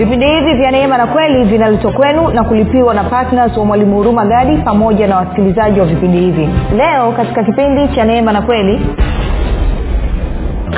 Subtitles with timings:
[0.00, 4.24] vipindi hivi vya neema na kweli vinaletwa kwenu na kulipiwa na ptns wa mwalimu huruma
[4.26, 6.48] gadi pamoja na wasikilizaji wa vipindi hivi.
[6.76, 8.80] Leo katika kipindi cha neema na kweli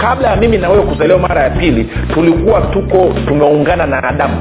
[0.01, 4.37] kabla ya mimi na kuzaliwa mara ya pili tulikuwa tuko tumeungana na adamu.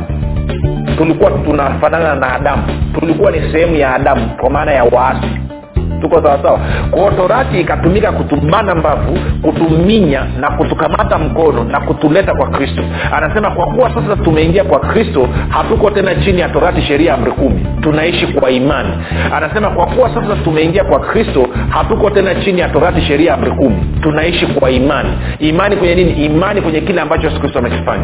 [0.98, 2.63] Tulikuwa tunafanana na adamu.
[3.00, 5.51] Tulikuwa ni sehemu ya adamu kwa maana ya waasi
[6.02, 6.60] tuko sawasawa
[6.92, 12.84] kwao torati ikatumika kutubana mbavu kutuminya na kutukamata mkono na kutuleta kwa kristo.
[13.12, 17.66] Anasema kwa kuwa sasa tumeingia kwa kristo hatuko tena chini ya torati sheria amri kumi.
[17.82, 18.90] Tunaishi kwa imani.
[19.34, 23.76] Anasema kwa kuwa sasa tumeingia kwa kristo hatuko tena chini ya torati sheria amri kumi.
[24.02, 25.09] Tunaishi kwa imani.
[25.40, 26.12] Imani kwenye nini?
[26.26, 28.04] Imani kwenye kile ambacho yesu kristo amekifanya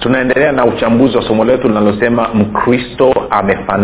[0.00, 3.14] tunaendelea na uchambuzi wa somo letu linalosema mkristo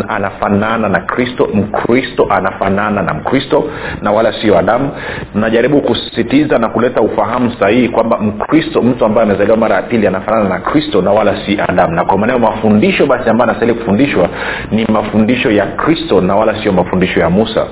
[0.09, 3.65] anafanana na kristo mkristo anafanana na mkristo
[4.03, 4.91] na wala sio adamu.
[5.33, 10.49] Tunajaribu kusisitiza na kuleta ufahamu sahihi kwamba mkristo mtu ambaye amezaliwa mara ya pili anafanana
[10.49, 11.95] na kristo na wala si adamu.
[11.95, 14.29] Na kwa maneo mafundisho basi ambayo anastahili kufundishwa
[14.71, 17.67] ni mafundisho ya kristo na wala sio mafundisho ya musa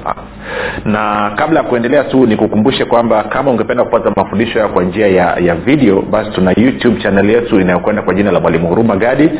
[0.85, 5.37] na kabla ya kuendelea tu nikukumbushe kwamba kama ungependa kupata mafundisho hayo kwa njia ya,
[5.37, 9.31] ya video basi tuna youtube chaneli yetu inayokwenda kwa jina la mwalimu huruma gadi.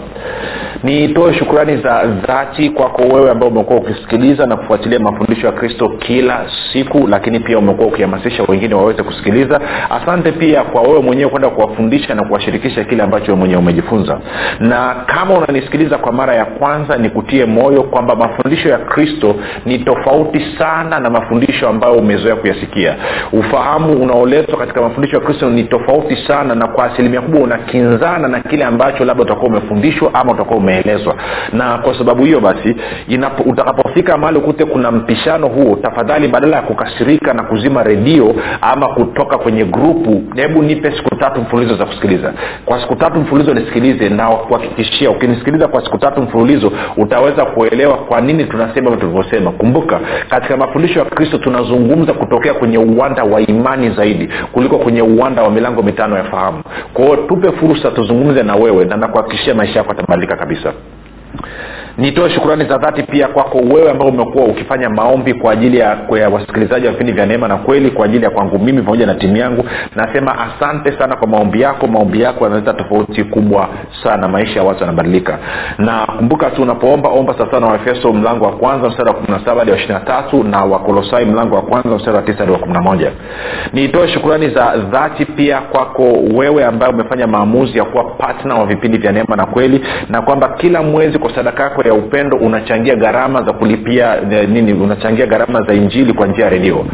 [0.83, 6.45] Nitoe shukurani za dhati kwako wewe ambao umekuwa ukisikiliza na kufuatilia mafundisho ya kristo kila
[6.73, 9.61] siku lakini pia umekuwa ukihamasisha wengine waweze kusikiliza.
[9.89, 14.19] Asante pia kwa wewe mwenyewe kwenda kuwafundisha na kuwashirikisha kile ambacho mwenyewe umejifunza.
[14.59, 19.35] Na kama unanisikiliza kwa mara ya kwanza nikutie moyo kwamba mafundisho ya kristo
[19.65, 22.95] ni tofauti sana na mafundisho ambayo umezoea kuyasikia.
[23.33, 28.39] Ufahamu unaoletwa katika mafundisho ya kristo ni tofauti sana na kwa asilimia kubwa unakinzana na
[28.39, 31.15] kile ambacho labda utakuwa umefundishwa ama utakuwa umeelezwa.
[31.53, 32.75] Na kwa sababu hiyo basi
[33.45, 39.37] utakapofika mahali ukute kuna mpishano huo tafadhali badala ya kukasirika na kuzima redio ama kutoka
[39.37, 42.22] kwenye grupu hebu nipe siku tatu mfululizo za kusikiliza
[42.65, 45.09] kwa siku tatu mfululizo nisikilize na kuhakikishia.
[45.11, 49.99] Ukinisikiliza kwa siku tatu mfululizo utaweza kuelewa kwa nini tunasema tulivyosema kumbuka
[50.29, 55.51] katika mafundisho ya kristo tunazungumza kutokea kwenye uwanda wa imani zaidi kuliko kwenye uwanda wa
[55.51, 56.63] milango mitano ya fahamu.
[56.93, 60.73] Kwao tupe fursa tuzungumze na wewe na nakuhakikishia maisha yako atabadilika kabisa
[61.97, 66.29] nitoe shukurani za dhati pia kwako wewe ambao umekuwa ukifanya maombi kwa ajili ya, ya
[66.29, 69.37] wasikilizaji wa vipindi vya neema na kweli kwa ajili ya kwangu mimi pamoja na timu
[69.37, 69.65] yangu.
[69.95, 71.87] Nasema asante sana kwa maombi yako.
[71.87, 73.69] Maombi yako yanaleta tofauti kubwa
[74.03, 74.27] sana.
[74.27, 75.37] Maisha ya watu yanabadilika.
[75.77, 79.59] Na kumbuka tu unapoomba omba sasa na waefeso mlango wa kwanza mstari wa kumi saba
[79.59, 82.57] hadi wa ishiri na tatu na wakolosai mlango wa kwanza mstari wa tisa hadi wa
[82.59, 83.11] kumi na moja.
[83.73, 86.03] Nitoe shukurani za dhati pia kwako
[86.35, 90.47] wewe ambaye umefanya maamuzi ya kuwa patna wa vipindi vya neema na kweli na kwamba
[90.49, 95.61] kila mwezi kwa sadaka yako ya upendo unachangia gharama za kulipia eh, nini unachangia gharama
[95.61, 96.85] za injili kwa njia ya redio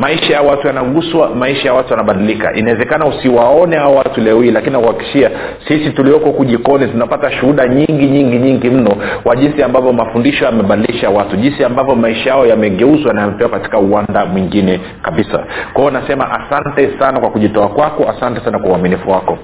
[0.00, 2.52] maisha ya watu yanaguswa maisha ya watu yanabadilika.
[2.54, 5.30] Inawezekana usiwaone hao watu leo hii lakini nakuhakikishia
[5.68, 11.36] sisi tulioko kujikoni tunapata shuhuda nyingi nyingi nyingi mno wa jinsi ambavyo mafundisho yamebadilisha watu
[11.36, 15.44] jinsi ambavyo maisha yao yamegeuzwa na yamepewa katika uwanda mwingine kabisa.
[15.72, 19.38] Kwao nasema asante sana kwa kujitoa kwako asante sana kwa uaminifu wako.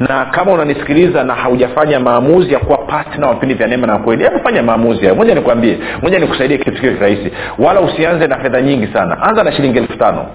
[0.00, 4.38] Na kama unanisikiliza na haujafanya maamuzi ya kuwa patna vipindi vya neema na kweli hebu
[4.38, 5.14] fanya maamuzi hayo.
[5.14, 7.32] Moja nikwambie moja nikusaidie kitu kile kirahisi.
[7.58, 9.22] Wala usianze na fedha nyingi sana.
[9.22, 10.26] Anza na shilingi elfu tano.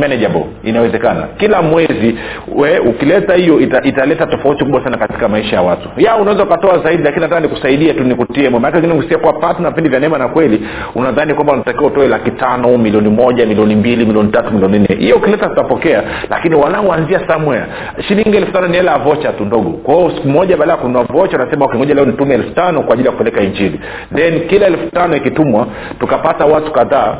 [0.00, 1.22] Manageable inawezekana.
[1.36, 2.18] Kila mwezi
[2.56, 5.88] we ukileta hiyo ita, italeta tofauti kubwa sana katika maisha ya watu.
[5.96, 10.18] Ya unaweza ukatoa zaidi lakini nataka nikusaidie tu nikutie maanake kwa patna vipindi vya neema
[10.18, 14.78] na kweli unadhani kwamba unatakiwa utoe laki tano milioni moja milioni mbili milioni tatu milioni
[14.78, 14.96] nne.
[14.98, 17.64] Hiyo ukileta tutapokea lakini wanaoanzia somewhere.
[18.08, 21.02] Shilingi elfu tano ni hela ya vocha tu ndogo kwao siku moja baada ya kununua
[21.02, 23.80] vocha unasema ngoja leo nitume elfu tano kwa ajili ya kupeleka injili
[24.14, 25.66] then kila elfu tano ikitumwa
[26.00, 27.16] tukapata watu kadhaa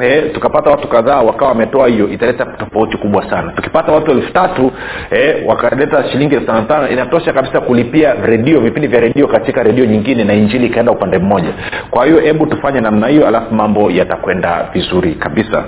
[0.00, 3.52] E, tukapata watu kadhaa wakawa wametoa hiyo italeta tofauti kubwa sana.
[3.52, 4.72] Tukipata watu elfu tatu
[5.10, 10.24] e, wakaleta shilingi elfu tano inatosha kabisa kulipia redio vipindi vya redio katika redio nyingine
[10.24, 11.52] na injili ikaenda upande mmoja.
[11.90, 15.64] Kwa hiyo hebu tufanye namna hiyo alafu mambo yatakwenda vizuri kabisa.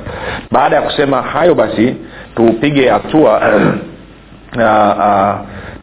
[0.50, 1.96] Baada ya kusema hayo basi
[2.36, 3.40] tupige hatua
[4.56, 5.34] uh, uh,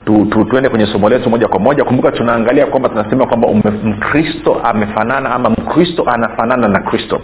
[0.06, 1.84] tu, tu, tuende kwenye somo letu moja kwa moja.
[1.84, 3.48] Kumbuka tunaangalia kwamba tunasema kwamba
[3.84, 7.22] mkristo amefanana ama mkristo anafanana na kristo.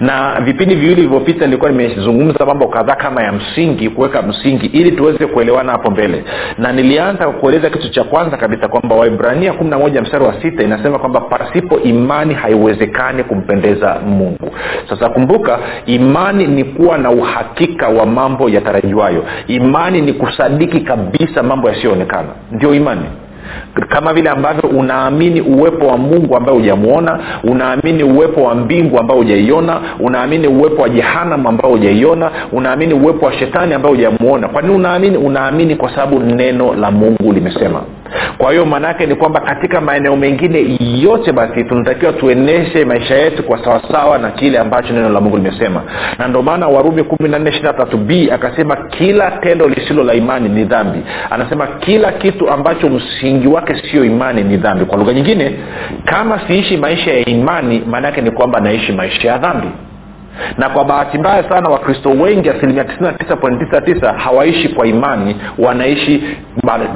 [0.00, 5.26] Na vipindi viwili vilivyopita nilikuwa nimezungumza mambo kadhaa kama ya msingi kuweka msingi ili tuweze
[5.26, 6.24] kuelewana hapo mbele.
[6.58, 10.62] Na nilianza kueleza kitu cha kwanza kabisa kwamba waibrania kumi na moja mstari wa sita
[10.62, 14.50] inasema kwamba pasipo imani haiwezekani kumpendeza mungu.
[14.88, 21.68] Sasa kumbuka imani ni kuwa na uhakika wa mambo yatarajiwayo imani ni kusadiki kabisa mambo
[21.68, 22.07] yasiyoonekana
[22.52, 23.02] ndio imani.
[23.88, 29.80] Kama vile ambavyo unaamini uwepo wa mungu ambaye hujamwona unaamini uwepo wa mbingu ambayo hujaiona
[30.00, 35.16] unaamini uwepo wa jehanam ambayo hujaiona unaamini uwepo wa shetani ambayo hujamwona kwa nini unaamini?
[35.16, 37.82] Unaamini kwa sababu neno la mungu limesema
[38.38, 43.64] kwa hiyo maanaake ni kwamba katika maeneo mengine yote basi tunatakiwa tueneshe maisha yetu kwa
[43.64, 45.82] sawasawa na kile ambacho neno la mungu limesema.
[46.18, 50.14] Na ndio maana warumi kumi na nne ishiri tatu b akasema kila tendo lisilo la
[50.14, 50.98] imani ni dhambi.
[51.30, 54.84] Anasema kila kitu ambacho msingi wake sio imani ni dhambi.
[54.84, 55.56] Kwa lugha nyingine
[56.04, 59.68] kama siishi maisha ya imani maanaake ni kwamba naishi maisha ya dhambi
[60.58, 66.22] na kwa bahati mbaya sana wakristo wengi asilimia 99.99 hawaishi kwa imani wanaishi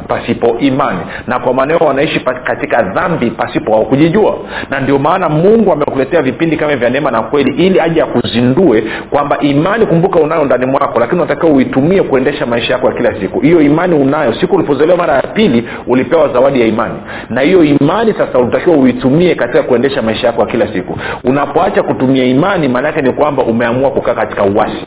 [0.08, 0.98] pasipo imani.
[1.26, 4.36] Na kwa maneo wanaishi katika dhambi pasipo wao kujijua.
[4.70, 9.38] Na ndio maana mungu amekuletea vipindi kama vya neema na kweli ili aje akuzindue kwamba
[9.38, 13.40] imani kumbuka unayo ndani mwako lakini unatakiwa uitumie kuendesha maisha yako ya kila siku.
[13.40, 16.94] Hiyo imani unayo siku ulipozaliwa mara ya pili ulipewa zawadi ya imani.
[17.30, 20.98] Na hiyo imani sasa unatakiwa uitumie katika kuendesha maisha yako ya kila siku.
[21.24, 24.87] Unapoacha kutumia imani maanaake ni kwamba umeamua kukaa katika uwasi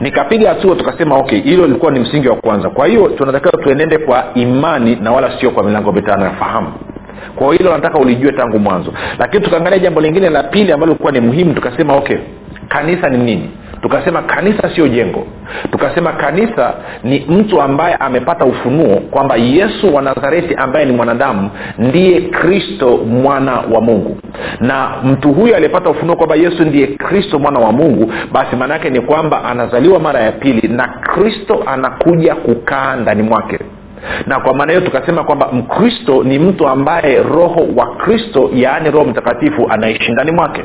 [0.00, 2.70] nikapiga hatua tukasema okay hilo lilikuwa ni msingi wa kwanza.
[2.70, 6.72] Kwa hiyo tunatakiwa tuenende kwa imani na wala sio kwa milango mitano ya fahamu.
[7.36, 8.92] Kwa hilo nataka ulijue tangu mwanzo.
[9.18, 12.16] Lakini tukaangalia jambo lingine la pili ambalo lilikuwa ni muhimu tukasema okay
[12.68, 13.50] kanisa ni nini
[13.82, 15.26] tukasema kanisa sio jengo.
[15.70, 22.20] Tukasema kanisa ni mtu ambaye amepata ufunuo kwamba yesu wa nazareti ambaye ni mwanadamu ndiye
[22.20, 24.18] kristo mwana wa mungu.
[24.60, 29.00] Na mtu huyo aliyepata ufunuo kwamba yesu ndiye kristo mwana wa mungu basi maana ni
[29.00, 33.58] kwamba anazaliwa mara ya pili na kristo anakuja kukaa ndani mwake.
[34.26, 39.04] Na kwa maana hiyo tukasema kwamba mkristo ni mtu ambaye roho wa kristo yaani roho
[39.04, 40.62] mtakatifu anaishi ndani mwake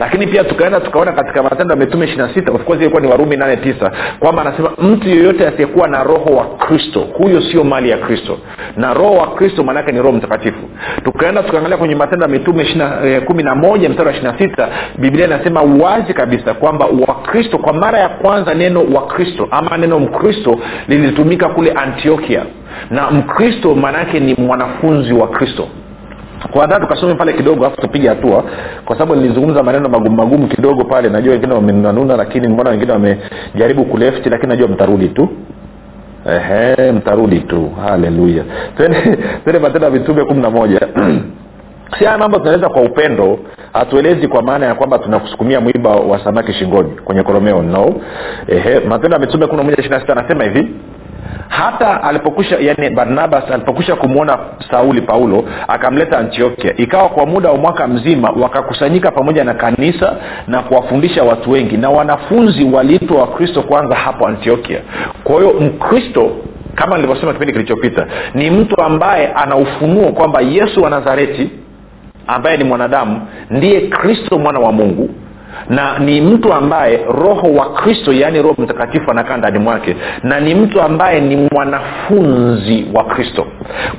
[0.00, 3.08] lakini pia tukaenda tukaona katika matendo ya mitume ishiri na sita of course ilikuwa ni
[3.08, 7.90] warumi nane tisa kwamba anasema mtu yeyote asiyekuwa na roho wa kristo huyo sio mali
[7.90, 8.38] ya kristo.
[8.76, 10.68] Na roho wa kristo maanaake ni roho mtakatifu.
[11.04, 12.66] Tukaenda tukaangalia kwenye matendo ya mitume
[13.04, 14.68] eh, kumi na moja mstari wa ishiri na sita
[14.98, 20.58] biblia inasema wazi kabisa kwamba wakristo kwa mara ya kwanza neno wakristo ama neno mkristo
[20.88, 22.42] lilitumika kule antiokia.
[22.90, 25.68] Na mkristo maanaake ni mwanafunzi wa kristo
[26.50, 28.44] kwa tukasome pale kidogo afu tupige hatua
[28.84, 31.08] kwa sababu nilizungumza maneno magumu magumu kidogo pale.
[31.08, 35.28] Najua wengine wamenunanuna lakini mbona wengine wamejaribu kulefti lakini najua mtarudi tu.
[36.26, 37.70] Ehe, mtarudi tu.
[37.86, 38.44] Haleluya.
[38.76, 40.80] Twende matendo ya mitume kumi na moja.
[41.98, 43.38] Si haya mambo tunaeleza kwa upendo
[43.72, 47.94] hatuelezi kwa maana ya kwamba tunakusukumia mwiba wa samaki shingoni kwenye koromeo no.
[48.88, 50.68] Matendo ya mitume kumi na moja ishiri na sita anasema hivi
[51.48, 54.38] hata alipokusha yani barnabas alipokusha kumwona
[54.70, 56.76] sauli paulo akamleta antiokia.
[56.76, 61.90] Ikawa kwa muda wa mwaka mzima wakakusanyika pamoja na kanisa na kuwafundisha watu wengi na
[61.90, 64.80] wanafunzi waliitwa wakristo kwanza hapo antiokia.
[65.24, 66.30] Kwa hiyo mkristo
[66.74, 71.50] kama nilivyosema kipindi kilichopita ni mtu ambaye ana ufunuo kwamba yesu wa nazareti
[72.26, 75.10] ambaye ni mwanadamu ndiye kristo mwana wa mungu
[75.68, 79.96] na ni mtu ambaye roho wa kristo yaani roho mtakatifu anakaa ndani mwake.
[80.22, 83.46] Na ni mtu ambaye ni mwanafunzi wa kristo.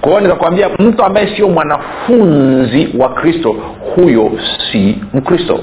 [0.02, 3.56] Kwa hiyo nikakwambia mtu ambaye sio mwanafunzi wa kristo
[3.96, 4.32] huyo
[4.72, 5.60] si mkristo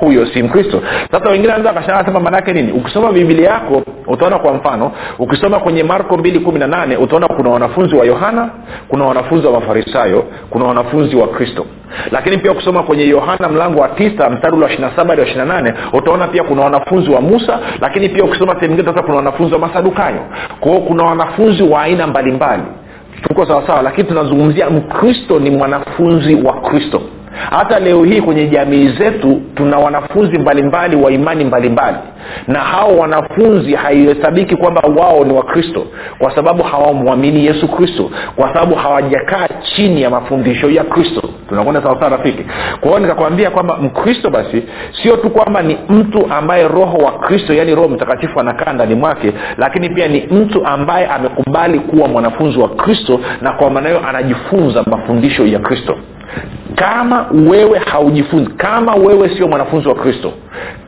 [0.00, 0.82] huyo si mkristo.
[1.12, 2.72] Sasa wengine wanaweza wakashangaa sema maanaake nini?
[2.72, 6.58] Ukisoma biblia yako utaona kwa mfano ukisoma kwenye marko mbili kumi
[6.96, 8.50] utaona kuna wanafunzi wa yohana
[8.88, 11.66] kuna wanafunzi wa mafarisayo kuna wanafunzi wa kristo.
[12.10, 14.68] Lakini pia ukisoma kwenye yohana mlango wa tisa mstari wa
[15.08, 19.16] hadi wa ishina nane utaona pia kuna wanafunzi wa musa lakini pia ukisoma sehemu kuna
[19.16, 20.20] wanafunzi wa masadukayo.
[20.60, 22.62] Kwao kuna wanafunzi wa aina mbalimbali.
[23.22, 27.02] Tuko sawasawa lakini tunazungumzia mkristo ni mwanafunzi wa kristo
[27.50, 31.96] hata leo hii kwenye jamii zetu tuna wanafunzi mbalimbali wa imani mbalimbali.
[32.48, 35.86] Na hao wanafunzi haihesabiki kwamba wao ni wakristo
[36.18, 41.22] kwa sababu hawamwamini yesu kristo kwa sababu hawajakaa chini ya mafundisho ya kristo.
[41.48, 42.44] Tunakwenda sawasawa rafiki?
[42.80, 44.62] Kwa hiyo nikakwambia kwamba mkristo basi
[45.02, 49.32] sio tu kwamba ni mtu ambaye roho wa kristo yaani roho mtakatifu anakaa ndani mwake
[49.58, 54.82] lakini pia ni mtu ambaye amekubali kuwa mwanafunzi wa kristo na kwa maana hiyo anajifunza
[54.82, 55.96] mafundisho ya kristo
[56.74, 60.32] kama wewe haujifunzi kama wewe sio mwanafunzi wa kristo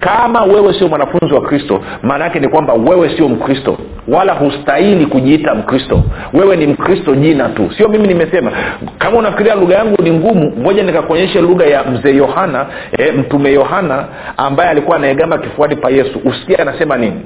[0.00, 3.78] kama wewe sio mwanafunzi wa kristo maana yake ni kwamba wewe sio mkristo
[4.08, 6.02] wala hustahili kujiita mkristo.
[6.32, 7.70] Wewe ni mkristo jina tu.
[7.76, 8.52] Sio mimi nimesema.
[8.98, 12.66] Kama unafikiria lugha yangu ni ngumu moja nikakuonyeshe lugha ya mzee yohana
[12.98, 14.04] e, mtume yohana
[14.36, 16.20] ambaye alikuwa anaegama kifuani pa yesu.
[16.24, 17.20] Usikia anasema nini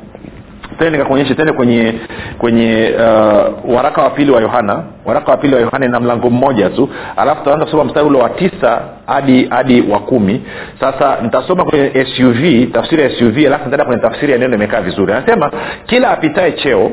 [0.79, 1.95] tena nikakuonyesha tende kwenye
[2.39, 4.83] kwenye uh, waraka wa pili wa yohana.
[5.05, 6.89] Waraka wa pili wa yohana ina mlango mmoja tu.
[7.17, 10.43] Alafu tutaanza kusoma mstari ule wa tisa hadi hadi wa kumi.
[10.81, 15.13] Sasa nitasoma kwenye suv tafsiri ya suv alafu nitaenda kwenye tafsiri ya neno imekaa vizuri.
[15.13, 15.51] Anasema
[15.87, 16.91] kila apitae cheo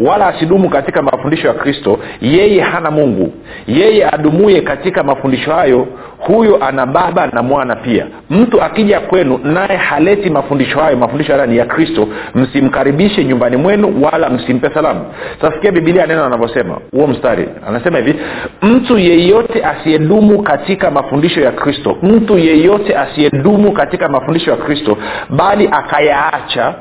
[0.00, 1.98] wala asidumu katika mafundisho ya kristo.
[2.20, 3.32] Yeye hana mungu.
[3.66, 5.86] Yeye adumuye katika mafundisho hayo
[6.18, 8.06] huyo ana baba na mwana pia.
[8.30, 10.96] Mtu akija kwenu naye haleti mafundisho hayo.
[10.96, 12.08] Mafundisho haya ni ya kristo.
[12.34, 15.00] Msimkaribishe nyumbani mwenu wala msimpe salamu.
[15.40, 17.48] Sasikia bibilia neno anavyosema huo mstari.
[17.68, 18.14] Anasema hivi
[18.62, 24.98] mtu yeyote asiyedumu katika mafundisho ya kristo mtu yeyote asiyedumu katika mafundisho ya kristo
[25.30, 26.74] bali akayaacha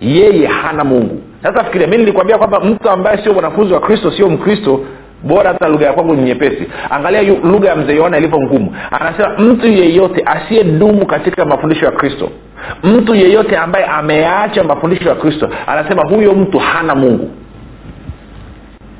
[0.00, 4.28] yeye hana mungu sasa fikiria mi nilikwambia kwamba mtu ambaye sio mwanafunzi wa kristo sio
[4.28, 4.80] mkristo
[5.22, 6.66] bora hata lugha ya kwangu ni nyepesi.
[6.90, 8.76] Angalia lugha ya mzee yohana ilivyo ngumu.
[8.90, 12.30] Anasema mtu yeyote asiyedumu katika mafundisho ya kristo
[12.84, 17.30] mtu yeyote ambaye ameacha mafundisho ya kristo anasema huyo mtu hana mungu.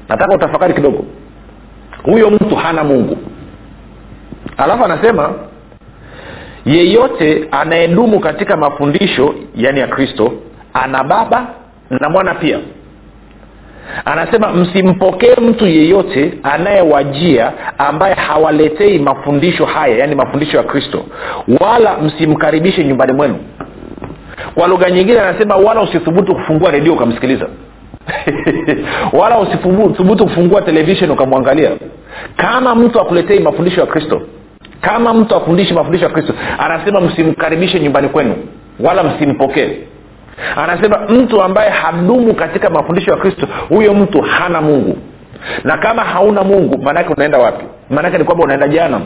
[0.09, 1.05] Nataka utafakari kidogo.
[2.03, 3.17] Huyo mtu hana mungu.
[4.57, 5.33] Alafu anasema
[6.67, 10.33] yeyote anayedumu katika mafundisho yani ya kristo
[10.75, 11.47] ana baba
[12.01, 12.59] na mwana pia.
[14.05, 21.05] Anasema msimpokee mtu yeyote anayewajia ambaye hawaletei mafundisho haya yaani mafundisho ya kristo
[21.61, 23.37] wala msimkaribishe nyumbani mwenu.
[24.55, 27.47] Kwa lugha nyingine anasema wala usithubutu kufungua redio ukamsikiliza.
[29.21, 31.71] Wala usithubutu kufungua televishen ukamwangalia.
[32.37, 34.23] Kama mtu akuletei mafundisho ya kristo
[34.81, 38.35] kama mtu afundishi mafundisho ya kristo anasema msimkaribishe nyumbani kwenu
[38.81, 39.69] wala msimpokee
[40.57, 44.99] anasema mtu ambaye hadumu katika mafundisho ya kristo huyo mtu hana mungu.
[45.65, 47.65] Na kama hauna mungu maanaake unaenda wapi?
[47.91, 49.01] Maanaake ni kwamba unaenda jana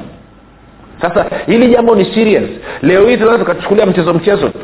[1.01, 2.45] sasa hili jambo ni serious.
[2.83, 4.59] Leo hii tunaweza tukachukulia mchezo mchezo tu.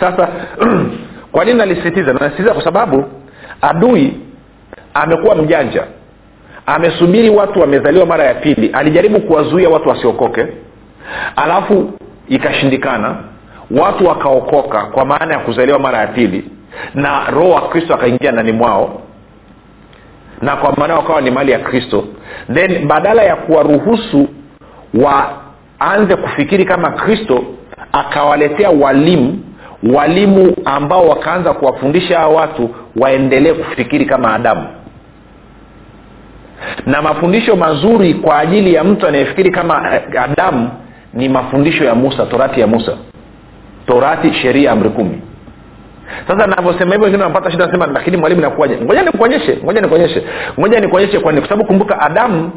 [0.00, 0.28] Sasa
[1.32, 2.12] kwa nini nalisisitiza?
[2.12, 3.04] Nasisitiza kwa sababu
[3.62, 4.14] adui
[4.94, 5.84] amekuwa mjanja.
[6.66, 8.68] Amesubiri watu wamezaliwa mara ya pili.
[8.72, 10.46] Alijaribu kuwazuia watu wasiokoke.
[11.36, 11.90] Alafu
[12.28, 13.16] ikashindikana
[13.80, 16.44] watu wakaokoka kwa maana ya kuzaliwa mara ya pili
[16.94, 19.02] na roho wa kristo akaingia ndani mwao
[20.42, 22.04] na kwa maana wakawa ni mali ya kristo.
[22.54, 24.28] Then badala ya kuwaruhusu
[24.94, 27.44] waanze kufikiri kama kristo
[27.92, 29.38] akawaletea walimu
[29.94, 34.66] walimu ambao wakaanza kuwafundisha hawa watu waendelee kufikiri kama adamu.
[36.86, 40.70] Na mafundisho mazuri kwa ajili ya mtu anayefikiri kama adamu
[41.14, 42.96] ni mafundisho ya musa torati ya musa
[43.86, 45.18] torati sheria amri kumi.
[46.28, 48.76] Sasa navyosema hivyo wengine wanapata shida nasema lakini mwalimu nakuaje?
[48.84, 50.22] Ngoja nikuonyeshe ngoja nikuonyeshe.
[50.60, 52.50] Ngoja nikuonyeshe kwani kwa sababu kumbuka adamu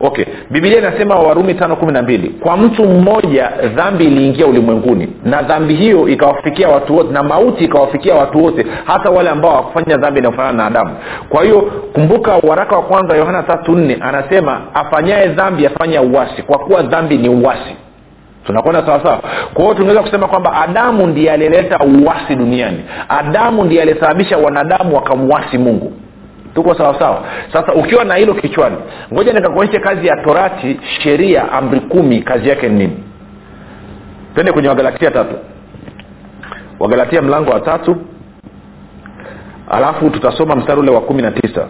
[0.00, 5.42] okay bibilia inasema warumi tano kumi na mbili kwa mtu mmoja dhambi iliingia ulimwenguni na
[5.42, 10.18] dhambi hiyo ikawafikia watu wote na mauti ikawafikia watu wote hata wale ambao hawakufanya dhambi
[10.18, 10.90] inayofanana na adamu.
[11.28, 11.60] Kwa hiyo
[11.92, 17.18] kumbuka waraka wa kwanza yohana tatu nne anasema afanyaye dhambi afanya uwasi kwa kuwa dhambi
[17.18, 17.76] ni uwasi
[18.48, 19.20] tunakwenda sawasawa
[19.54, 22.84] kwa hiyo tunaweza kusema kwamba adamu ndiye alileta uwasi duniani.
[23.08, 25.92] Adamu ndiye alisababisha wanadamu wakamwasi mungu.
[26.54, 28.76] Tuko sawasawa sasa ukiwa na hilo kichwani
[29.14, 32.22] ngoja nikakuonyeshe kazi ya torati sheria amri kumi.
[32.22, 33.04] Kazi yake ni nini?
[34.34, 35.34] Twende kwenye wagalatia tatu.
[36.80, 37.96] Wagalatia mlango wa tatu.
[39.70, 41.66] Alafu tutasoma mstari ule wa kumi na tisa.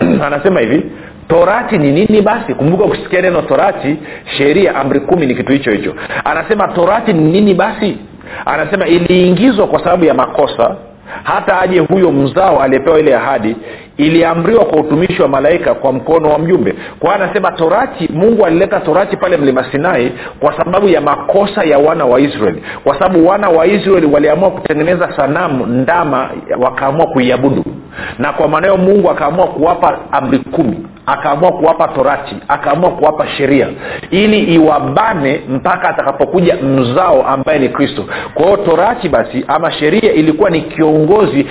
[0.26, 0.90] Anasema hivi
[1.28, 2.54] torati ni nini basi?
[2.54, 3.96] Kumbuka ukisikia neno torati
[4.38, 5.94] sheria amri kumi ni kitu hicho hicho.
[6.24, 7.98] Anasema torati ni nini basi?
[8.46, 10.76] Anasema iliingizwa kwa sababu ya makosa.
[11.22, 13.56] Hata aje huyo mzao aliyepewa ile ahadi
[13.96, 16.74] iliamriwa kwa utumishi wa malaika kwa mkono wa mjumbe.
[17.00, 21.78] Kwa hiyo anasema torati mungu alileta torati pale mlima sinai kwa sababu ya makosa ya
[21.78, 22.62] wana wa israeli.
[22.84, 27.64] Kwa sababu wana wa israeli waliamua kutengeneza sanamu ndama wakaamua kuiabudu.
[28.18, 30.86] Na kwa maanao mungu akaamua kuwapa amri kumi.
[31.06, 33.68] Akaamua kuwapa torati akaamua kuwapa sheria
[34.10, 38.04] ili iwabane mpaka atakapokuja mzao ambaye ni kristo.
[38.34, 41.46] Kwa hiyo torati basi ama sheria ilikuwa ni kiongozi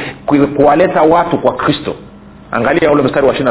[0.55, 1.95] kuwaleta watu kwa kristo
[2.53, 3.49] angalia ule mstari wa ishiri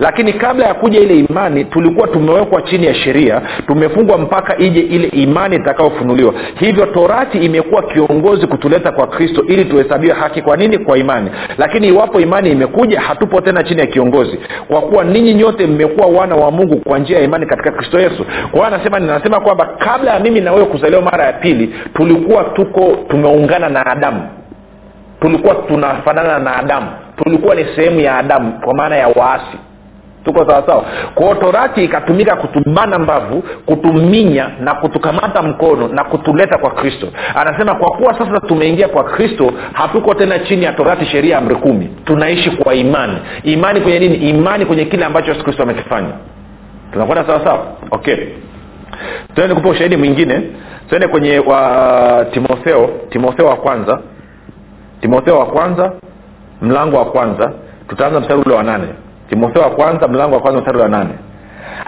[0.00, 5.08] lakini kabla ya kuja ile imani tulikuwa tumewekwa chini ya sheria tumefungwa mpaka ije ile
[5.08, 6.34] imani itakayofunuliwa.
[6.60, 10.78] Hivyo torati imekuwa kiongozi kutuleta kwa kristo ili tuhesabiwe haki kwa nini?
[10.78, 11.30] Kwa imani.
[11.58, 14.38] Lakini iwapo imani imekuja hatupo tena chini ya kiongozi.
[14.68, 18.24] Kwa kuwa ninyi nyote mmekuwa wana wa mungu kwa njia ya imani katika kristo yesu.
[18.24, 22.44] Kwa hiyo anasema ninasema kwamba kabla ya mimi na wewe kuzaliwa mara ya pili tulikuwa
[22.44, 24.28] tuko tumeungana na adamu.
[25.20, 26.86] Tulikuwa tunafanana na adamu
[27.16, 29.58] tulikuwa ni sehemu ya adamu kwa maana ya waasi.
[30.24, 37.08] Tuko sawasawa kwao torati ikatumika kutubana mbavu kutuminya na kutukamata mkono na kutuleta kwa kristo.
[37.34, 41.88] Anasema kwa kuwa sasa tumeingia kwa kristo hatuko tena chini ya torati sheria amri kumi.
[42.04, 43.18] Tunaishi kwa imani.
[43.42, 44.16] Imani kwenye nini?
[44.16, 46.12] Imani kwenye kile ambacho yesu kristo amekifanya.
[46.92, 48.16] Tunakwenda sawasawa okay.
[49.34, 50.42] Tuende kupa ushahidi mwingine.
[50.88, 54.00] Tuende kwenye wa timotheo timotheo wa kwanza.
[55.00, 55.92] Timotheo wa kwanza
[56.64, 57.52] mlango wa kwanza
[57.88, 58.84] tutaanza mstari ule wa nane.
[59.28, 61.10] Timotheo wa kwanza mlango wa kwanza mstari wa nane.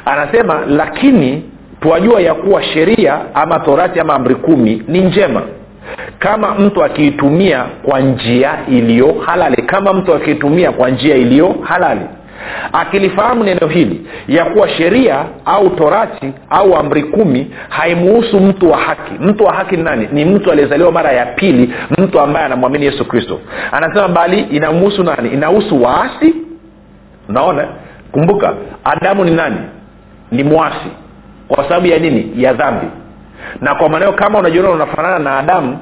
[0.04, 1.42] Anasema lakini
[1.80, 5.42] twajua ya kuwa sheria ama torati ama amri kumi ni njema.
[6.18, 12.00] Kama mtu akiitumia kwa njia iliyo halali kama mtu akiitumia kwa njia iliyo halali
[12.72, 19.12] akilifahamu neno hili ya kuwa sheria au torati au amri kumi haimuhusu mtu wa haki.
[19.20, 20.08] Mtu wa haki ni nani?
[20.12, 23.40] Ni mtu aliyezaliwa mara ya pili mtu ambaye anamwamini yesu kristo.
[23.72, 25.28] Anasema bali inamuhusu nani?
[25.28, 26.34] Inahusu waasi.
[27.28, 27.68] Naona
[28.12, 28.54] kumbuka
[28.84, 29.56] adamu ni nani?
[30.32, 30.88] Ni mwasi.
[31.48, 32.32] Kwa sababu ya nini?
[32.36, 32.86] Ya dhambi.
[33.60, 35.78] Na kwa maneo kama unajiona unafanana na adamu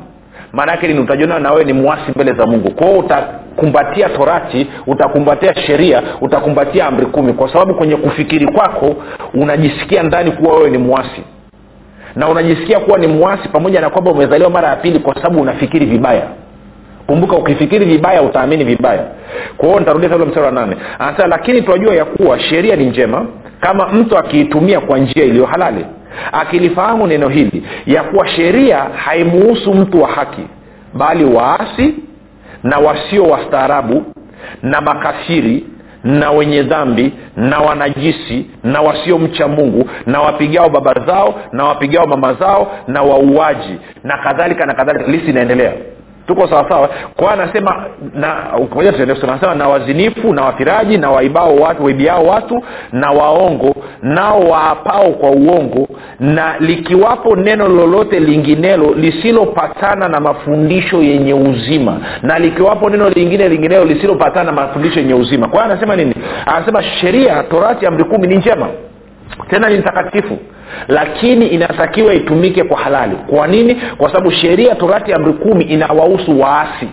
[0.54, 2.70] maana yake utajiona na wewe ni mwasi mbele za mungu.
[2.70, 7.32] Kwao utakumbatia torati utakumbatia sheria utakumbatia amri kumi.
[7.32, 8.96] Kwa sababu kwenye kufikiri kwako
[9.34, 11.22] unajisikia ndani kuwa wewe ni mwasi.
[12.16, 15.86] Na unajisikia kuwa ni mwasi pamoja na kwamba umezaliwa mara ya pili kwa sababu unafikiri
[15.86, 16.22] vibaya.
[17.06, 19.04] Kumbuka ukifikiri vibaya utaamini vibaya.
[19.56, 20.76] Kwa nitarudia ule mstari wa nane.
[20.98, 23.26] Anasema lakini tunajua ya kuwa sheria ni njema
[23.60, 25.86] kama mtu akiitumia kwa njia iliyo halali
[26.32, 30.46] akilifahamu neno hili ya kuwa sheria haimuhusu mtu wa haki
[30.94, 31.94] bali waasi
[32.62, 34.04] na wasio wastaarabu
[34.62, 35.64] na makafiri
[36.04, 42.34] na wenye dhambi na wanajisi na wasiomcha mungu na wapigao baba zao na wapigao mama
[42.34, 45.10] zao na wauaji na kadhalika na kadhalika.
[45.10, 45.72] Lisi inaendelea
[46.26, 47.84] tuko sawasawa kwao anasema
[48.14, 48.36] na
[49.26, 55.30] anasema na wazinifu na wafiraji na waibao watu waibiao watu na waongo nao waapao kwa
[55.30, 55.88] uongo
[56.20, 63.84] na likiwapo neno lolote linginelo lisilopatana na mafundisho yenye uzima na likiwapo neno lingine linginelo
[63.84, 65.48] lisilopatana na mafundisho yenye uzima.
[65.48, 66.14] Kwa hiyo anasema nini?
[66.46, 68.68] Anasema sheria torati amri kumi ni njema.
[69.50, 70.38] Tena ni mtakatifu
[70.88, 73.16] lakini inatakiwa itumike kwa halali.
[73.16, 73.74] Kwa nini?
[73.98, 76.88] Kwa sababu sheria torati amri kumi inawahusu waasi.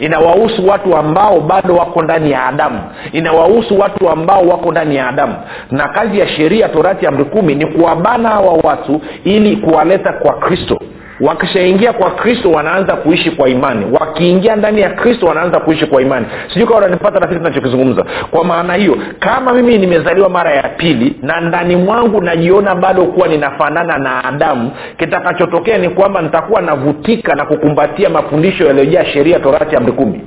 [0.00, 2.80] Inawahusu watu ambao bado wako ndani ya adamu.
[3.12, 5.34] Inawahusu watu ambao wako ndani ya adamu.
[5.70, 10.78] Na kazi ya sheria torati amri kumi ni kuwabana hawa watu ili kuwaleta kwa kristo
[11.22, 13.86] wakishaingia kwa kristo wanaanza kuishi kwa imani.
[14.00, 16.26] Wakiingia ndani ya kristo wanaanza kuishi kwa imani.
[16.52, 21.16] Sijui kawa unanipata na kitu tunachokizungumza kwa maana hiyo kama mimi nimezaliwa mara ya pili
[21.22, 27.44] na ndani mwangu najiona bado kuwa ninafanana na adamu kitakachotokea ni kwamba nitakuwa navutika na
[27.44, 30.20] kukumbatia mafundisho yaliyojaa sheria torati amri kumi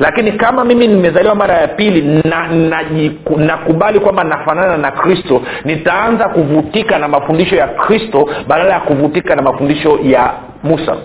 [0.00, 2.48] lakini kama mimi nimezaliwa mara ya pili na
[3.36, 9.36] nakubali na kwamba nafanana na kristo nitaanza kuvutika na mafundisho ya kristo badala ya kuvutika
[9.36, 10.96] na mafundisho ya musa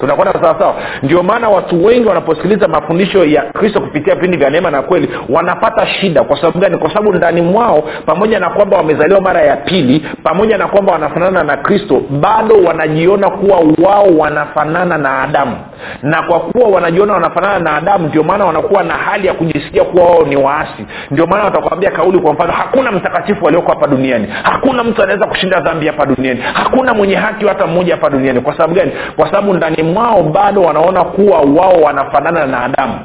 [0.00, 4.82] tunakwenda sawasawa ndio maana watu wengi wanaposikiliza mafundisho ya kristo kupitia vipindi vya neema na
[4.82, 6.24] kweli wanapata shida.
[6.24, 6.78] Kwa sababu gani?
[6.78, 11.42] Kwa sababu ndani mwao pamoja na kwamba wamezaliwa mara ya pili pamoja na kwamba wanafanana
[11.44, 15.56] na kristo bado wanajiona kuwa wao wanafanana na adamu.
[16.02, 20.04] Na kwa kuwa wanajiona wanafanana na adamu ndio maana wanakuwa na hali ya kujisikia kuwa
[20.04, 20.86] wao ni waasi.
[21.10, 24.26] Ndio maana watakwambia kauli kwa mfano hakuna mtakatifu alioko hapa duniani.
[24.42, 26.40] Hakuna mtu anaweza kushinda dhambi hapa duniani.
[26.52, 28.40] Hakuna mwenye haki hata mmoja hapa duniani.
[28.40, 28.92] Kwa sababu gani?
[29.16, 32.98] Kwa sababu ndani mwao bado wanaona kuwa wao wanafanana na adamu.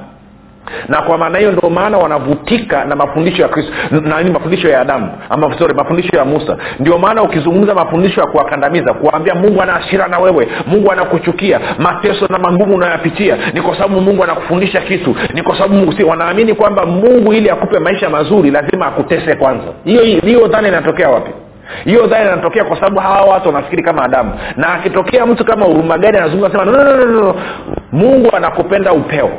[0.88, 5.12] Na kwa maana hiyo ndio maana wanavutika na mafundisho ya kristo nani mafundisho ya adamu
[5.30, 6.58] ama sorry mafundisho ya musa.
[6.80, 12.28] Ndio maana ukizungumza mafundisho ya kuwakandamiza kuwaambia mungu ana ashira na wewe mungu anakuchukia mateso
[12.30, 16.54] na magumu unayoyapitia ni kwa sababu mungu anakufundisha kitu ni kwa sababu mungu si wanaamini
[16.54, 19.66] kwamba mungu ili akupe maisha mazuri lazima akutese kwanza.
[19.86, 21.32] Hiyo hiyo dhana inatokea wapi
[21.84, 24.32] hiyo dhana inatokea kwa sababu hawa watu wanafikiri kama adamu.
[24.58, 27.36] Na akitokea mtu kama urumagadi anazungumza sema no, no, no, no.
[27.92, 29.30] mungu anakupenda upeo.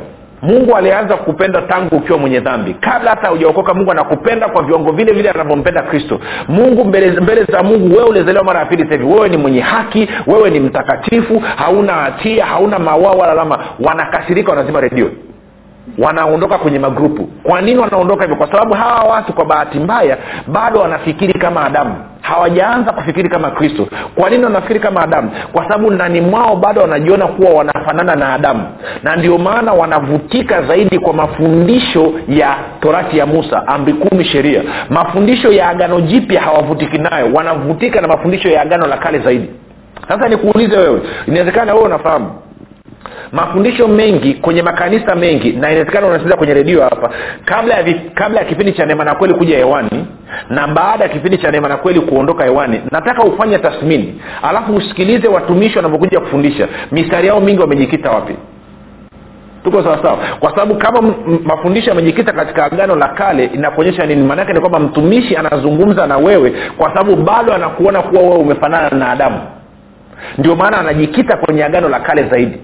[0.41, 2.73] Mungu alianza kukupenda tangu ukiwa mwenye dhambi.
[2.73, 6.19] Kabla hata hujaokoka mungu anakupenda kwa viwango vile vile anavyompenda kristo.
[6.47, 9.03] Mungu mbele, mbele za mungu wewe ulizaliwa mara ya pili hivi.
[9.03, 13.59] Wewe ni mwenye haki wewe ni mtakatifu hauna hatia hauna mawaa wala lama.
[13.79, 15.11] Wanakasirika wanazima redio
[15.97, 17.23] wanaondoka kwenye magrupu.
[17.43, 18.35] Kwa nini wanaondoka hivyo?
[18.37, 20.17] Kwa sababu hawa watu kwa bahati mbaya
[20.47, 21.95] bado wanafikiri kama adamu.
[22.21, 23.87] Hawajaanza kufikiri kama kristo.
[24.15, 25.31] Kwa nini wanafikiri kama adamu?
[25.53, 28.63] Kwa sababu ndani mwao bado wanajiona kuwa wanafanana na adamu.
[29.03, 34.61] Na ndio maana wanavutika zaidi kwa mafundisho ya torati ya musa amri kumi sheria.
[34.89, 37.29] Mafundisho ya agano jipya hawavutiki nayo.
[37.33, 39.49] Wanavutika na mafundisho ya agano la kale zaidi.
[40.07, 42.31] Sasa nikuulize wewe inawezekana wewe unafahamu
[43.31, 47.09] mafundisho mengi kwenye makanisa mengi na inawezekana unasikiliza kwenye redio hapa
[47.45, 50.07] kabla ya, kabla ya kipindi cha neema na kweli kuja hewani
[50.49, 55.27] na baada ya kipindi cha neema na kweli kuondoka hewani nataka ufanye tathmini alafu usikilize
[55.27, 56.67] watumishi wanavyokuja kufundisha.
[56.91, 58.35] Mistari yao mingi wamejikita wapi?
[59.63, 64.23] Tuko sawasawa kwa sababu kama m- mafundisho yamejikita katika agano la kale inakuonyesha nini?
[64.23, 69.09] Maanaake ni kwamba mtumishi anazungumza na wewe kwa sababu bado anakuona kuwa wewe umefanana na
[69.11, 69.39] adamu.
[70.37, 72.57] Ndio maana anajikita kwenye agano la kale zaidi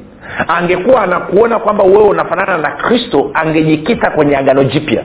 [0.48, 5.04] angekuwa anakuona kwamba wewe unafanana na kristo angejikita kwenye agano jipya.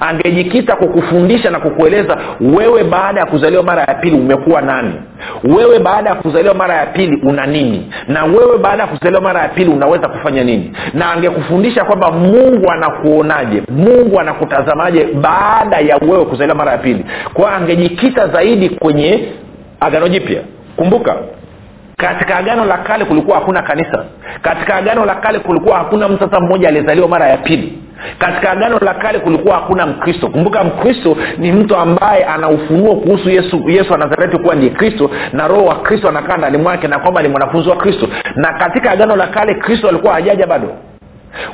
[0.00, 4.92] Angejikita kukufundisha na kukueleza wewe baada ya kuzaliwa mara ya pili umekuwa nani?
[5.44, 7.92] Wewe baada ya kuzaliwa mara ya pili una nini?
[8.08, 10.72] Na wewe baada ya kuzaliwa mara ya pili unaweza kufanya nini?
[10.94, 13.62] Na angekufundisha kwamba mungu anakuonaje?
[13.68, 17.04] Mungu anakutazamaje baada ya wewe kuzaliwa mara ya pili?
[17.34, 19.28] Kwao angejikita zaidi kwenye
[19.80, 20.40] agano jipya.
[20.76, 21.16] Kumbuka
[21.96, 24.04] katika agano la kale kulikuwa hakuna kanisa.
[24.42, 27.78] Katika agano la kale kulikuwa hakuna mtu hata mmoja aliyezaliwa mara ya pili.
[28.18, 30.28] Katika agano la kale kulikuwa hakuna mkristo.
[30.28, 35.10] Kumbuka mkristo ni mtu ambaye ana ufunuo kuhusu yesu yesu wa nazareti kuwa ndiye kristo
[35.32, 38.08] na roho wa kristo anakaa ndani mwake na kwamba ni mwanafunzi wa kristo.
[38.36, 40.68] Na katika agano la kale kristo alikuwa hajaja bado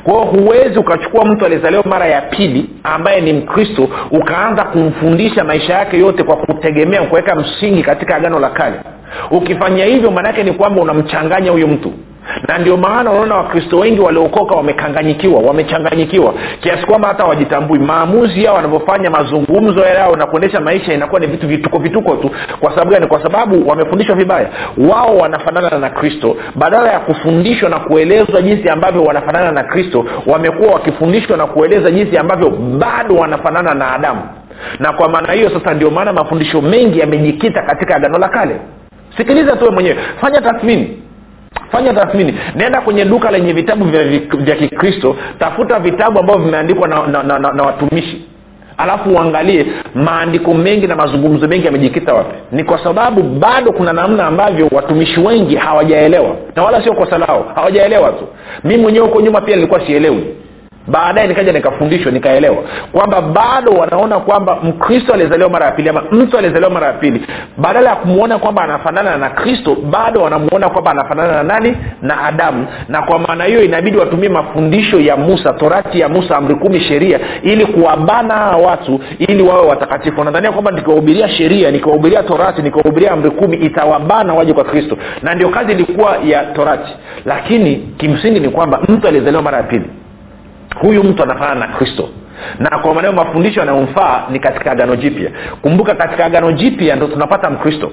[0.03, 5.99] kwa huwezi ukachukua mtu aliyezaliwa mara ya pili ambaye ni mkristo ukaanza kumfundisha maisha yake
[5.99, 8.75] yote kwa kutegemea kuweka msingi katika agano la kale.
[9.31, 11.93] Ukifanya hivyo maanaake ni kwamba unamchanganya huyu mtu
[12.47, 16.33] na ndio maana unaona wakristo wengi waliokoka wamekanganyikiwa wamechanganyikiwa.
[16.59, 21.47] Kiasi kwamba hata wajitambui maamuzi yao wanavyofanya mazungumzo yao na kuendesha maisha inakuwa ni vitu
[21.47, 22.31] vituko vituko tu.
[22.59, 23.07] Kwa sababu gani?
[23.07, 24.49] Kwa sababu wamefundishwa vibaya.
[24.89, 26.35] Wao wanafanana na kristo.
[26.55, 32.17] Badala ya kufundishwa na kuelezwa jinsi ambavyo wanafanana na kristo wamekuwa wakifundishwa na kueleza jinsi
[32.17, 34.21] ambavyo bado wanafanana na adamu.
[34.79, 38.55] Na kwa maana hiyo sasa ndio maana mafundisho mengi yamejikita katika agano la kale.
[39.17, 39.97] Sikiliza tuwe mwenyewe.
[40.21, 41.02] Fanya tathmini
[41.71, 42.37] fanya tathmini.
[42.55, 47.53] Nenda kwenye duka lenye vitabu vya, kikristo tafuta vitabu ambavyo vimeandikwa na, na, na, na,
[47.53, 48.25] na watumishi.
[48.77, 52.35] Alafu uangalie maandiko mengi na mazungumzo mengi yamejikita wapi.
[52.51, 56.35] Ni kwa sababu bado kuna namna ambavyo watumishi wengi hawajaelewa.
[56.55, 58.27] Na wala sio kosa lao hawajaelewa tu.
[58.63, 60.35] Mi mwenyewe huko nyuma pia nilikuwa sielewi
[60.87, 66.37] baadaye nikaja nikafundishwa nikaelewa kwamba bado wanaona kwamba mkristo aliyezaliwa mara ya pili ama mtu
[66.37, 67.21] aliyezaliwa mara ya pili.
[67.57, 71.77] Badala ya kumwona kwamba anafanana na kristo bado wanamuona kwamba anafanana na nani?
[72.01, 72.67] Na adamu.
[72.89, 77.19] Na kwa maana hiyo inabidi watumie mafundisho ya musa torati ya musa amri kumi sheria
[77.43, 80.19] ili kuwabana hawa watu ili wawe watakatifu.
[80.19, 84.97] Wanadhania kwamba nikiwahubiria sheria nikiwahubiria torati nikiwahubiria amri kumi itawabana waje kwa kristo.
[85.21, 86.91] Na ndio kazi ilikuwa ya torati.
[87.25, 89.85] Lakini kimsingi ni kwamba mtu aliyezaliwa mara ya pili
[90.81, 92.09] huyu mtu anafanana na kristo.
[92.59, 95.31] Na kwa maneo mafundisho yanayomfaa ni katika agano jipya.
[95.61, 97.91] Kumbuka katika agano jipya ndo tunapata mkristo.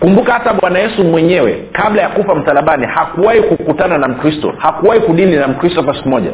[0.00, 4.54] Kumbuka hata bwana yesu mwenyewe kabla ya kufa msalabani hakuwahi kukutana na mkristo.
[4.58, 6.30] Hakuwahi kudini na mkristo hata siku moja.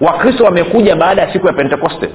[0.00, 2.08] Wakristo wamekuja baada ya siku ya pentekoste.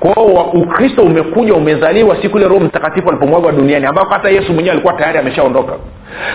[0.00, 4.92] Kwao ukristo umekuja umezaliwa siku ile roho mtakatifu alipomwagwa duniani ambako hata yesu mwenyewe alikuwa
[4.94, 5.72] tayari ameshaondoka.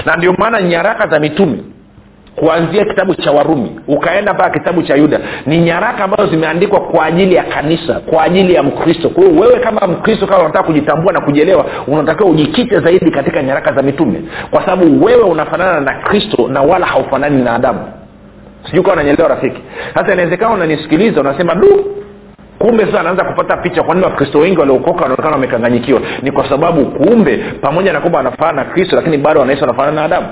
[0.06, 1.58] Na ndio maana nyaraka za mitume
[2.36, 7.36] kuanzia kitabu cha warumi ukaenda mpaka kitabu cha yuda ni nyaraka ambazo zimeandikwa kwa ajili
[7.36, 9.10] ya kanisa kwa ajili ya mkristo.
[9.10, 13.74] Kwa hiyo wewe kama mkristo kama unataka kujitambua na kujielewa unatakiwa ujikite zaidi katika nyaraka
[13.74, 17.80] za mitume kwa sababu wewe unafanana na kristo na wala haufanani na adamu.
[18.66, 19.62] Sijui kawa nanyelewa rafiki.
[19.94, 21.86] Sasa inawezekana unanisikiliza unasema du
[22.60, 26.02] kumbe sasa anaanza kupata picha kwa nini wakristo wengi waliokoka wanaonekana wamekanganyikiwa?
[26.22, 30.04] Ni kwa sababu kumbe pamoja na kwamba wanafanana na kristo lakini bado wanaishi wanafanana na
[30.04, 30.28] adamu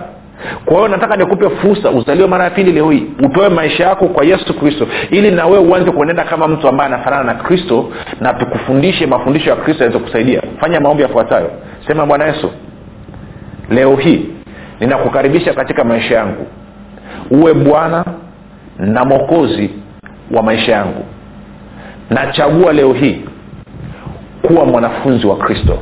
[0.66, 4.26] kwa hiyo nataka nikupe fursa uzaliwe mara ya pili leo hii utoe maisha yako kwa
[4.26, 7.90] yesu kristo ili na wewe uanze kuenenda kama mtu ambaye anafanana na kristo
[8.22, 10.42] na tukufundishe mafundisho ya kristo yaweze kusaidia.
[10.60, 11.52] Fanya maombi yafuatayo.
[11.88, 12.52] Sema bwana yesu
[13.70, 14.26] leo hii
[14.80, 16.48] ninakukaribisha katika maisha yangu.
[17.32, 18.06] Uwe bwana
[18.80, 19.70] na mwokozi
[20.32, 21.06] wa maisha yangu.
[22.10, 23.22] Nachagua leo hii
[24.42, 25.80] kuwa mwanafunzi wa kristo.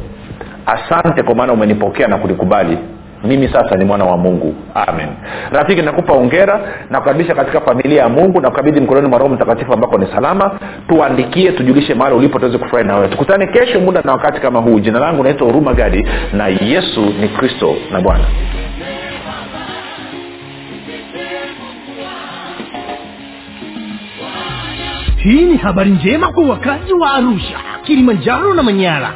[0.65, 2.77] Asante kwa maana umenipokea na kunikubali
[3.23, 4.55] mimi sasa ni mwana wa mungu.
[4.75, 5.07] Amen.
[5.51, 9.73] Rafiki nakupa ongera na kukaribisha katika familia ya mungu na kukabidhi mkononi mwa roho mtakatifu
[9.73, 10.59] ambako ni salama.
[10.87, 14.79] Tuandikie tujulishe mahali ulipo tuweze kufurahi nawe tukutane kesho muda na wakati kama huu.
[14.79, 18.23] Jina langu naitwa huruma gadi na yesu ni kristo na bwana.
[25.17, 29.13] Hii ni habari njema kwa wakazi wa arusha kilimanjaro na manyara.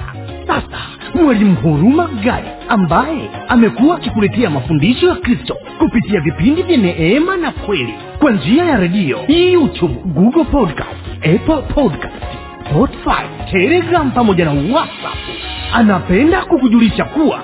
[0.47, 0.77] Sasa
[1.23, 7.93] mwalimu huruma gadi ambaye amekuwa akikuletea mafundisho ya kristo kupitia vipindi vya neema na kweli
[8.19, 12.23] kwa njia ya redio youtube google podcast apple podcast
[12.69, 15.15] spotify telegram pamoja na whatsapp.
[15.73, 17.43] Anapenda kukujulisha kuwa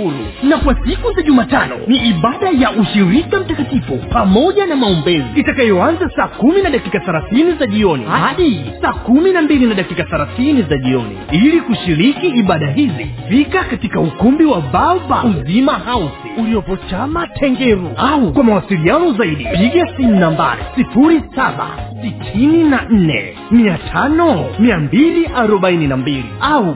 [0.01, 5.25] huru na kwa siku za jumatano ni ibada ya ushirika mtakatifu pamoja na maombezi.
[5.35, 10.03] Itakayoanza saa kumi na dakika thelathini za jioni hadi saa kumi na mbili na dakika
[10.03, 11.17] thelathini za jioni.
[11.31, 16.77] Ili kushiriki ibada hizi fika katika ukumbi wa baba uzima hausi uliopo
[17.39, 17.89] tengeru.
[17.97, 21.67] Au kwa mawasiliano zaidi piga simu nambari sifuri saba
[22.01, 26.25] sitini na nne mia tano mia mbili arobaini na mbili.
[26.41, 26.75] Au